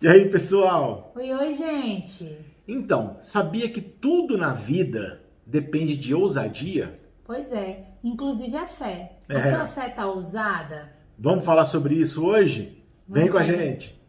[0.00, 1.12] E aí, pessoal?
[1.14, 2.38] Oi, oi, gente.
[2.66, 6.94] Então, sabia que tudo na vida depende de ousadia?
[7.24, 9.18] Pois é, inclusive a fé.
[9.28, 9.42] A É.
[9.42, 10.92] sua fé tá ousada?
[11.18, 12.82] Vamos falar sobre isso hoje?
[13.08, 13.46] Vem Vamos com a lá.
[13.46, 14.00] gente.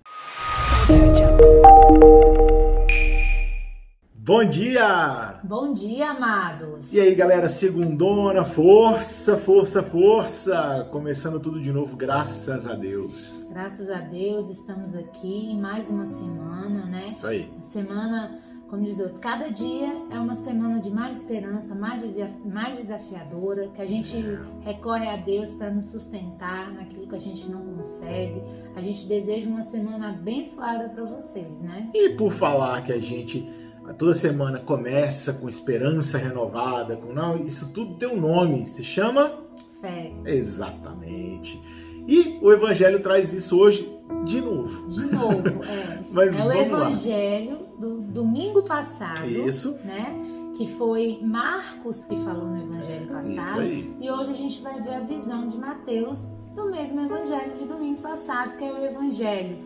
[4.23, 5.39] Bom dia!
[5.43, 6.93] Bom dia, amados.
[6.93, 10.87] E aí, galera, segundona, força, força, força!
[10.91, 13.47] Começando tudo de novo, graças a Deus.
[13.49, 17.07] Graças a Deus estamos aqui em mais uma semana, né?
[17.07, 17.49] Isso aí.
[17.51, 22.47] Uma semana, como diz outro, cada dia é uma semana de mais esperança, mais, desaf-
[22.47, 24.23] mais desafiadora, que a gente
[24.61, 28.43] recorre a Deus para nos sustentar naquilo que a gente não consegue.
[28.75, 31.89] A gente deseja uma semana abençoada para vocês, né?
[31.95, 33.49] E por falar que a gente
[33.97, 39.33] toda semana começa com esperança renovada, com não, isso tudo tem um nome, se chama
[39.79, 40.11] Fé.
[40.25, 41.61] exatamente.
[42.07, 43.87] E o evangelho traz isso hoje
[44.25, 44.87] de novo.
[44.87, 46.03] De novo, é.
[46.11, 46.79] Mas é o vamos lá.
[46.79, 49.77] evangelho do domingo passado, Isso.
[49.83, 50.13] né?
[50.55, 53.61] Que foi Marcos que falou no evangelho Isso passado.
[53.61, 53.95] aí.
[53.99, 58.01] E hoje a gente vai ver a visão de Mateus do mesmo evangelho de domingo
[58.01, 59.57] passado, que é o evangelho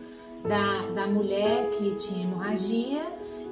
[0.46, 3.04] da, da mulher que tinha hemorragia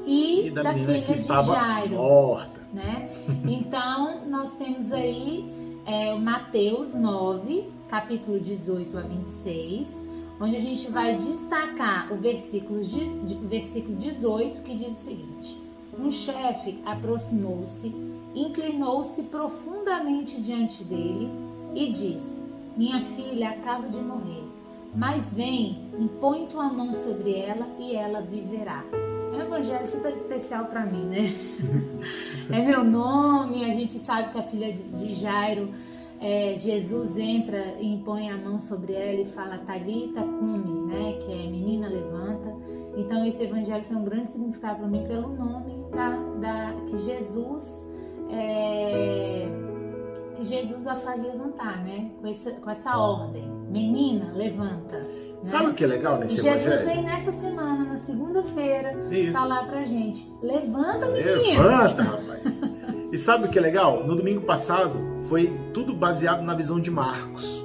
[0.06, 2.60] e, E da, filha de Jairo, morta.
[2.72, 3.10] né?
[3.46, 5.44] Então, nós temos aí
[5.86, 10.06] é, o Mateus 9, capítulo 18 a 26,
[10.40, 13.04] onde a gente vai destacar o versículo, de,
[13.46, 15.60] versículo 18, que diz o seguinte:
[15.98, 17.94] Um chefe aproximou-se,
[18.34, 21.30] inclinou-se profundamente diante dele
[21.74, 22.44] e disse:
[22.76, 24.44] Minha filha acaba de morrer,
[24.94, 28.84] mas vem, impõe tua mão sobre ela e ela viverá.
[29.34, 31.22] Um evangelho super especial para mim, né?
[32.50, 35.70] é meu nome, a gente sabe que a filha de- Jairo,
[36.20, 41.14] é, Jesus entra e impõe a mão sobre ela e fala Talita cumi, né?
[41.24, 42.54] Que é menina levanta.
[42.96, 47.86] Então esse evangelho tem um grande significado para mim pelo nome da, da- que Jesus
[48.30, 49.46] é,
[50.36, 52.10] que Jesus a faz levantar, né?
[52.20, 55.04] Com essa, com essa ordem, menina levanta.
[55.44, 56.86] Sabe o que é legal nesse Jesus evangelho?
[56.86, 58.92] vem nessa semana, na segunda-feira,
[59.32, 61.62] falar pra gente: levanta, menino!
[61.62, 62.60] Levanta, rapaz.
[63.12, 64.06] E sabe o que é legal?
[64.06, 67.62] No domingo passado foi tudo baseado na visão de Marcos.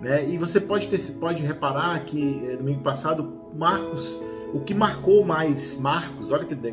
[0.00, 0.28] Né?
[0.28, 4.20] E você pode, ter, pode reparar que eh, domingo passado, Marcos,
[4.52, 6.72] o que marcou mais Marcos, olha que né?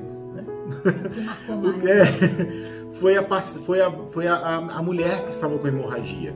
[1.07, 1.85] O que marcou mais?
[1.85, 6.33] é- foi, a, foi, a, foi a, a, a mulher que estava com hemorragia.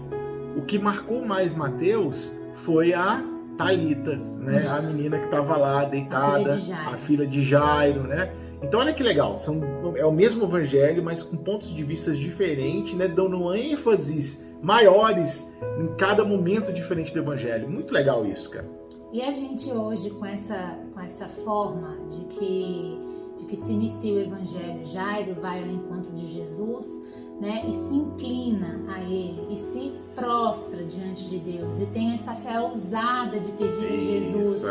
[0.56, 4.68] O que marcou mais Mateus foi a Talita, né?
[4.68, 6.90] A menina que estava lá deitada, A filha de Jairo.
[6.90, 8.34] a filha de Jairo, né?
[8.62, 9.62] Então olha que legal, são,
[9.96, 13.08] é o mesmo evangelho, mas com pontos de vista diferentes, né?
[13.08, 17.70] Dando ênfases maiores em cada momento diferente do evangelho.
[17.70, 18.66] Muito legal isso, cara.
[19.12, 22.98] E a gente hoje, com essa, com essa forma de que,
[23.38, 26.88] de que se inicia o evangelho, Jairo vai ao encontro de Jesus,
[27.40, 27.66] né?
[27.68, 32.60] E se inclina a ele, e se prostra diante de Deus, e tem essa fé
[32.60, 34.64] ousada de pedir a Jesus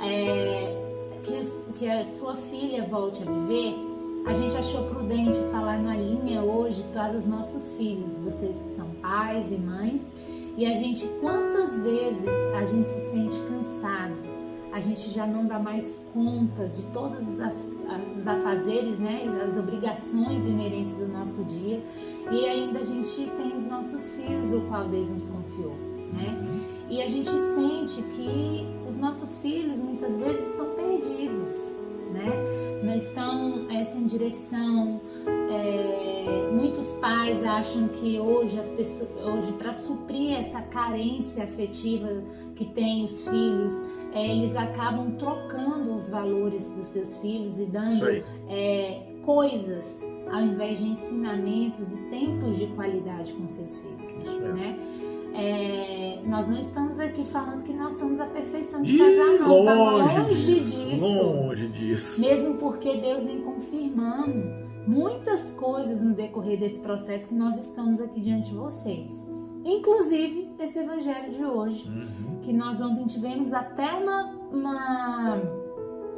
[0.00, 0.74] é,
[1.22, 3.74] que, que a sua filha volte a viver,
[4.26, 8.88] a gente achou prudente falar na linha hoje para os nossos filhos, vocês que são
[9.00, 10.12] pais e mães,
[10.56, 14.27] e a gente, quantas vezes a gente se sente cansado,
[14.72, 20.96] a gente já não dá mais conta de todos os afazeres, né, as obrigações inerentes
[20.96, 21.82] do nosso dia,
[22.30, 25.74] e ainda a gente tem os nossos filhos, o qual Deus nos confiou,
[26.12, 26.58] né?
[26.88, 31.54] E a gente sente que os nossos filhos muitas vezes estão perdidos,
[32.12, 32.32] né?
[32.82, 35.00] Não estão é, sem direção.
[35.50, 42.22] É, muitos pais acham que hoje as pessoas, hoje para suprir essa carência afetiva
[42.54, 43.74] que tem os filhos,
[44.12, 48.06] é, eles acabam trocando os valores dos seus filhos e dando
[48.48, 54.78] é, coisas ao invés de ensinamentos e tempos de qualidade com seus filhos, Isso né?
[55.34, 59.64] É, nós não estamos aqui falando que nós somos a perfeição de casar, não.
[59.64, 61.04] Tá longe longe disso, disso.
[61.04, 62.20] Longe disso.
[62.20, 64.48] Mesmo porque Deus vem confirmando
[64.86, 69.28] muitas coisas no decorrer desse processo que nós estamos aqui diante de vocês.
[69.64, 72.38] Inclusive esse evangelho de hoje Uhum.
[72.42, 75.36] que nós ontem tivemos até uma, uma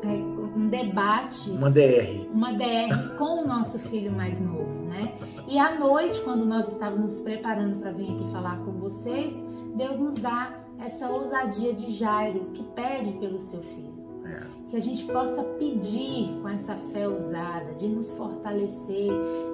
[0.03, 0.09] é,
[0.57, 2.27] um debate, Uma DR.
[2.33, 5.15] uma DR com o nosso filho mais novo, né?
[5.47, 9.33] E à noite, quando nós estávamos nos preparando para vir aqui falar com vocês,
[9.77, 13.90] Deus nos dá essa ousadia de Jairo que pede pelo seu filho.
[14.71, 19.11] Que a gente possa pedir com essa fé ousada, de nos fortalecer,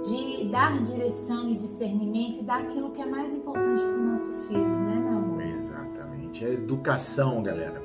[0.06, 4.44] de dar direção e discernimento e dar aquilo que é mais importante para os nossos
[4.44, 5.42] filhos, né, meu amor?
[5.42, 6.44] Exatamente.
[6.44, 7.82] É educação, galera.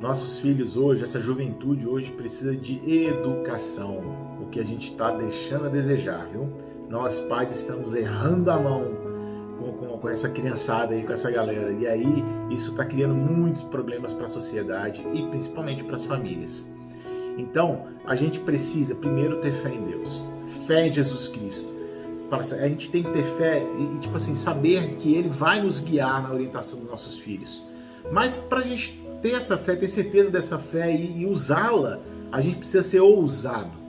[0.00, 4.00] Nossos filhos hoje, essa juventude hoje precisa de educação,
[4.42, 6.48] o que a gente está deixando a desejar, viu?
[6.88, 9.05] Nós pais estamos errando a mão
[9.58, 11.72] com, com, com essa criançada aí, com essa galera.
[11.72, 16.72] E aí isso está criando muitos problemas para a sociedade e principalmente para as famílias.
[17.36, 20.26] Então a gente precisa primeiro ter fé em Deus,
[20.66, 21.74] fé em Jesus Cristo.
[22.30, 26.24] A gente tem que ter fé e, tipo assim, saber que Ele vai nos guiar
[26.24, 27.64] na orientação dos nossos filhos.
[28.10, 32.00] Mas para a gente ter essa fé, ter certeza dessa fé e, e usá-la,
[32.32, 33.85] a gente precisa ser ousado.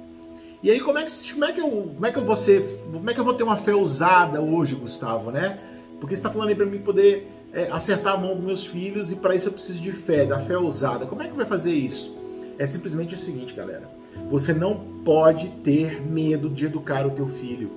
[0.62, 2.81] E aí como é que, como é que eu, como é que eu vou ser,
[2.92, 5.59] como é que eu vou ter uma fé ousada hoje, Gustavo, né?
[6.00, 9.12] Porque você está falando aí para mim poder é, acertar a mão dos meus filhos
[9.12, 11.06] e para isso eu preciso de fé, da fé ousada.
[11.06, 12.18] Como é que vai fazer isso?
[12.57, 13.89] É simplesmente o seguinte, galera.
[14.31, 14.75] Você não
[15.06, 17.71] pode ter medo de educar o teu filho,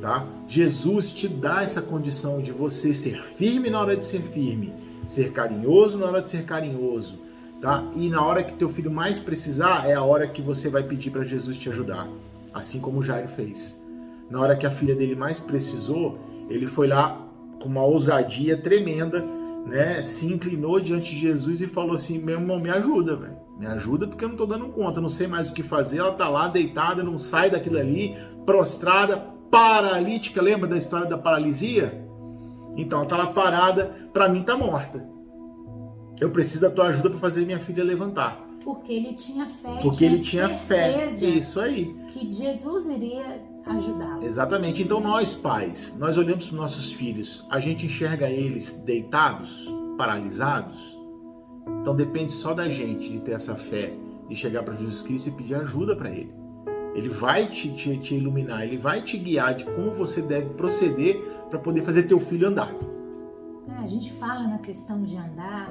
[0.00, 0.26] tá?
[0.48, 4.72] Jesus te dá essa condição de você ser firme na hora de ser firme,
[5.06, 7.20] ser carinhoso na hora de ser carinhoso,
[7.60, 7.84] tá?
[7.94, 11.10] E na hora que teu filho mais precisar, é a hora que você vai pedir
[11.10, 12.08] para Jesus te ajudar,
[12.52, 13.84] assim como Jairo fez.
[14.30, 16.18] Na hora que a filha dele mais precisou,
[16.48, 17.20] ele foi lá
[17.60, 19.24] com uma ousadia tremenda,
[19.66, 20.00] né?
[20.02, 23.36] Se inclinou diante de Jesus e falou assim: "Meu irmão, me ajuda, velho.
[23.58, 25.98] Me ajuda porque eu não tô dando conta, não sei mais o que fazer".
[25.98, 29.16] Ela tá lá deitada, não sai daquilo ali, prostrada,
[29.50, 30.42] paralítica.
[30.42, 32.06] Lembra da história da paralisia?
[32.76, 35.04] Então, ela tá lá parada, para mim tá morta.
[36.20, 38.44] Eu preciso da tua ajuda para fazer minha filha levantar.
[38.64, 39.78] Porque ele tinha fé.
[39.80, 41.06] Porque tinha ele tinha fé.
[41.06, 41.94] Isso aí.
[42.08, 44.24] Que Jesus iria ajudá-lo.
[44.24, 44.82] Exatamente.
[44.82, 50.98] Então nós pais, nós olhamos para nossos filhos, a gente enxerga eles deitados, paralisados.
[51.80, 53.92] Então depende só da gente de ter essa fé,
[54.28, 56.32] de chegar para Jesus Cristo e pedir ajuda para ele.
[56.94, 61.16] Ele vai te, te, te, iluminar, ele vai te guiar de como você deve proceder
[61.48, 62.74] para poder fazer teu filho andar.
[63.68, 65.70] É, a gente fala na questão de andar,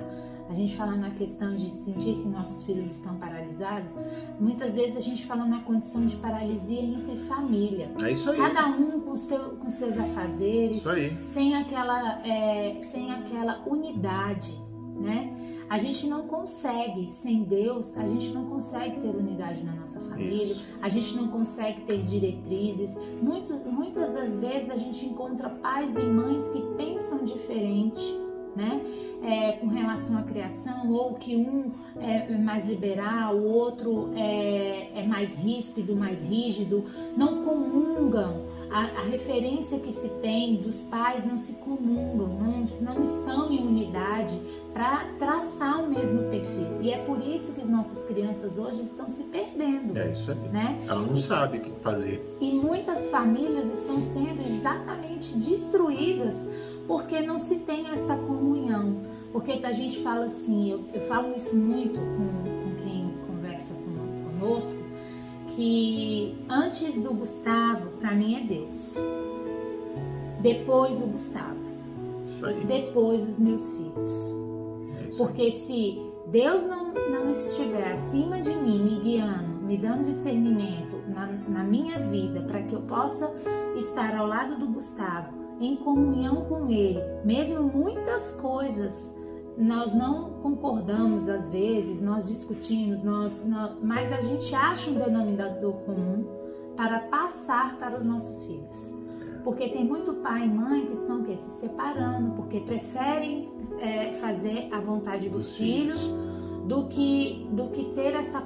[0.49, 3.93] a gente fala na questão de sentir que nossos filhos estão paralisados,
[4.39, 7.91] muitas vezes a gente fala na condição de paralisia entre família.
[8.01, 8.37] É isso aí.
[8.37, 11.17] Cada um com, seu, com seus afazeres, isso aí.
[11.25, 14.61] sem aquela, é, sem aquela unidade,
[14.95, 15.33] né?
[15.69, 20.53] A gente não consegue, sem Deus, a gente não consegue ter unidade na nossa família,
[20.53, 20.65] Isso.
[20.81, 22.95] a gente não consegue ter diretrizes.
[23.21, 28.26] Muitos, muitas das vezes a gente encontra pais e mães que pensam diferente
[28.57, 28.81] né?
[29.23, 35.07] É, com relação à criação, ou que um é mais liberal, o outro é, é
[35.07, 36.83] mais ríspido, mais rígido,
[37.15, 38.45] não comungam.
[38.69, 43.65] A, a, referência que se tem dos pais não se comungam, não, não estão em
[43.65, 44.37] unidade
[44.73, 46.81] para traçar o mesmo perfil.
[46.81, 49.97] E é por isso que as nossas crianças hoje estão se perdendo.
[49.97, 50.49] É isso aí.
[50.49, 50.83] Né?
[50.85, 52.37] Ela não e, sabe o que fazer.
[52.41, 56.45] E muitas famílias estão sendo exatamente destruídas
[56.87, 59.01] porque não se tem essa comunhão.
[59.31, 64.39] Porque a gente fala assim, eu, eu falo isso muito com, com quem conversa com,
[64.39, 64.79] conosco,
[65.47, 68.95] que antes do Gustavo, para mim é Deus.
[70.41, 71.57] Depois o Gustavo.
[72.67, 74.11] Depois os meus filhos.
[75.03, 81.01] É porque se Deus não, não estiver acima de mim, me guiando, me dando discernimento
[81.07, 83.33] na, na minha vida, para que eu possa
[83.75, 89.15] estar ao lado do Gustavo, em comunhão com Ele, mesmo muitas coisas
[89.57, 95.73] nós não concordamos às vezes, nós discutimos, nós, nós, mas a gente acha um denominador
[95.77, 96.25] comum
[96.75, 98.95] para passar para os nossos filhos.
[99.43, 104.67] Porque tem muito pai e mãe que estão que, se separando, porque preferem é, fazer
[104.71, 108.43] a vontade dos, dos filhos, filhos do que, do que ter essa,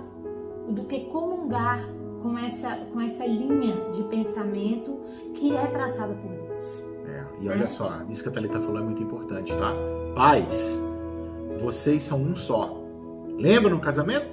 [0.69, 1.83] do que comungar
[2.21, 4.97] com essa, com essa linha de pensamento
[5.33, 6.90] que é traçada por Deus.
[7.41, 9.73] E olha só, isso que a Thalita falou é muito importante, tá?
[10.15, 10.79] Pais,
[11.61, 12.79] vocês são um só.
[13.37, 14.27] Lembra no casamento?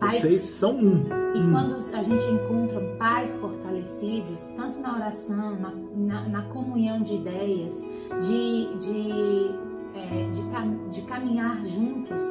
[0.00, 1.06] Pais, vocês são um.
[1.34, 1.52] E um.
[1.52, 7.86] quando a gente encontra pais fortalecidos, tanto na oração, na, na, na comunhão de ideias,
[8.20, 9.50] de, de,
[9.94, 12.22] é, de, de caminhar juntos,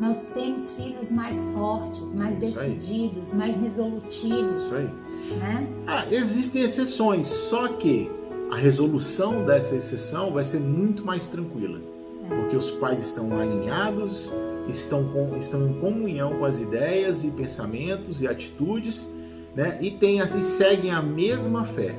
[0.00, 3.38] nós temos filhos mais fortes, mais Isso decididos, aí.
[3.38, 4.64] mais resolutivos.
[4.64, 4.90] Isso aí.
[5.38, 5.68] Né?
[5.86, 8.10] Ah, existem exceções, só que
[8.52, 11.80] a resolução dessa exceção vai ser muito mais tranquila,
[12.22, 12.36] é.
[12.36, 14.30] porque os pais estão alinhados,
[14.68, 19.10] estão, com, estão em comunhão com as ideias e pensamentos e atitudes,
[19.56, 19.78] né?
[19.80, 21.98] E, tem, e seguem a mesma fé.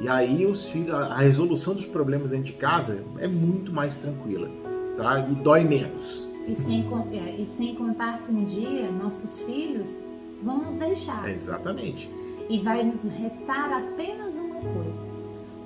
[0.00, 4.50] E aí os filhos, a resolução dos problemas dentro de casa é muito mais tranquila,
[4.96, 5.20] tá?
[5.20, 6.26] E dói menos.
[6.48, 10.04] E sem, é, e sem contar que um dia nossos filhos
[10.42, 11.30] vão nos deixar.
[11.30, 12.10] Exatamente.
[12.48, 15.15] E vai nos restar apenas uma coisa: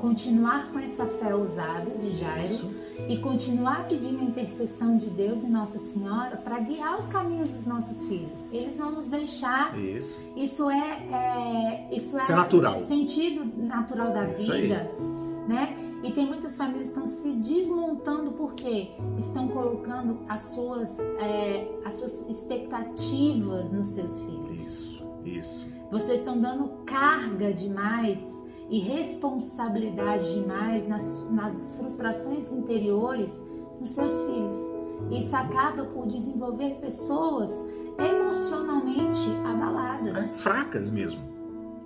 [0.01, 2.71] continuar com essa fé ousada de Jairo Isso.
[3.09, 7.67] e continuar pedindo a intercessão de Deus e Nossa Senhora para guiar os caminhos dos
[7.67, 8.49] nossos filhos.
[8.51, 9.79] Eles vão nos deixar.
[9.79, 10.19] Isso.
[10.35, 10.79] Isso é,
[11.13, 12.79] é- isso é, Isso é natural.
[12.79, 14.63] sentido natural da Isso aí.
[14.63, 14.91] vida,
[15.47, 15.77] né?
[16.03, 18.89] E tem muitas famílias que estão se desmontando porque
[19.19, 24.51] estão colocando as suas, é, as suas expectativas nos seus filhos.
[24.61, 25.05] Isso.
[25.27, 25.67] Isso.
[25.91, 28.40] Vocês estão dando carga demais
[28.71, 33.45] e responsabilidade demais nas, nas frustrações interiores
[33.81, 34.57] nos seus filhos.
[35.11, 37.51] Isso acaba por desenvolver pessoas
[37.99, 41.21] emocionalmente abaladas É, fracas mesmo.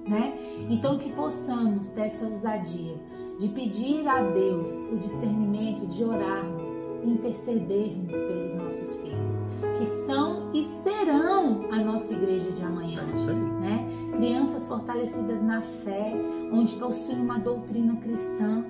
[0.07, 0.35] né?
[0.69, 2.95] Então que possamos ter essa ousadia
[3.39, 6.69] de pedir a Deus o discernimento de orarmos,
[7.05, 9.45] intercedermos pelos nossos filhos,
[9.79, 13.37] que são e serão a nossa igreja de amanhã, É isso aí.
[13.37, 13.87] né?
[14.17, 16.13] Crianças fortalecidas na fé,
[16.53, 18.65] onde possuem uma doutrina cristã,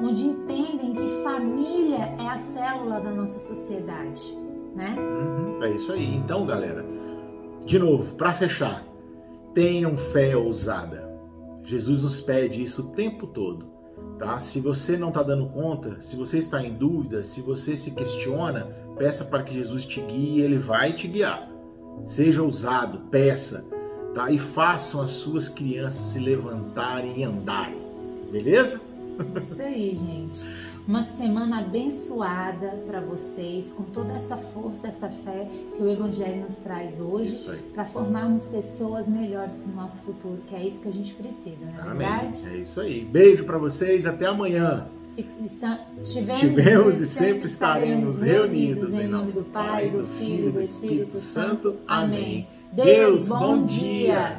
[0.00, 4.36] onde entendem que família é a célula da nossa sociedade,
[4.74, 4.96] né?
[4.98, 6.14] Uhum, é isso aí.
[6.16, 6.84] Então, galera,
[7.64, 8.84] de novo, para fechar,
[9.54, 11.08] tenham fé ousada.
[11.64, 13.66] Jesus nos pede isso o tempo todo,
[14.18, 14.38] tá?
[14.38, 18.66] Se você não está dando conta, se você está em dúvida, se você se questiona,
[18.96, 21.48] peça para que Jesus te guie, ele vai te guiar.
[22.04, 23.64] Seja ousado, peça,
[24.14, 24.30] tá?
[24.30, 27.78] E façam as suas crianças se levantarem e andarem.
[28.30, 28.80] Beleza?
[29.40, 30.46] Isso aí, gente.
[30.86, 35.46] Uma semana abençoada para vocês, com toda essa força, essa fé
[35.76, 37.44] que o Evangelho nos traz hoje,
[37.74, 41.56] para formarmos pessoas melhores para o nosso futuro, que é isso que a gente precisa,
[41.66, 41.98] não é Amém.
[41.98, 42.48] verdade?
[42.48, 43.04] É isso aí.
[43.04, 44.86] Beijo para vocês, até amanhã.
[45.44, 50.60] Está- Tivemos, Estivemos e sempre estaremos reunidos em nome do Pai, do Filho e do
[50.60, 51.74] Espírito Santo.
[51.88, 52.46] Amém.
[52.70, 54.36] Deus, bom dia.